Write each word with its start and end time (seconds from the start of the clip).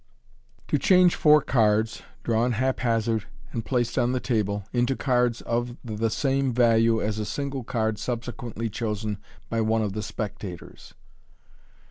to* 0.01 0.03
MODERN 0.03 0.53
MAGIC. 0.55 0.67
To 0.81 0.87
Change 0.87 1.15
Four 1.15 1.41
Cards, 1.43 2.01
drawn 2.23 2.51
haphazard, 2.53 3.25
and 3.51 3.63
placed 3.63 3.99
oh 3.99 4.07
THE 4.07 4.19
TABLE, 4.19 4.65
INTO 4.73 4.95
CARDS 4.95 5.41
OF 5.41 5.77
THE 5.85 6.09
SAME 6.09 6.53
VALUE 6.53 6.99
AS 7.01 7.19
A 7.19 7.21
SlNGLB 7.21 7.67
CARD 7.67 7.97
SUBSEQUENTLY 7.99 8.69
CHOSEN 8.71 9.19
BY 9.51 9.61
ONE 9.61 9.81
OP 9.83 9.93
THE 9.93 10.01
SPECTATORS. 10.01 10.95